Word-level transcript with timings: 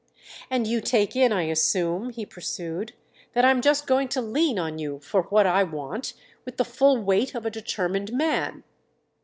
"And 0.49 0.65
you 0.65 0.81
take 0.81 1.15
in, 1.15 1.31
I 1.31 1.43
assume," 1.43 2.09
he 2.09 2.25
pursued, 2.25 2.93
"that 3.33 3.45
I'm 3.45 3.61
just 3.61 3.85
going 3.85 4.07
to 4.07 4.19
lean 4.19 4.57
on 4.57 4.79
you, 4.79 4.97
for 4.99 5.25
what 5.29 5.45
I 5.45 5.61
want, 5.61 6.13
with 6.43 6.57
the 6.57 6.65
full 6.65 6.97
weight 6.99 7.35
of 7.35 7.45
a 7.45 7.51
determined 7.51 8.11
man." 8.11 8.63